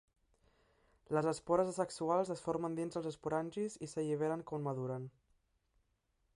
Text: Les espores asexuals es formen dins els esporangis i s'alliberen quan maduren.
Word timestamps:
Les 1.17 1.27
espores 1.31 1.69
asexuals 1.73 2.33
es 2.37 2.41
formen 2.47 2.79
dins 2.79 2.99
els 3.01 3.11
esporangis 3.11 3.79
i 3.89 3.93
s'alliberen 3.95 4.45
quan 4.51 4.67
maduren. 4.71 5.07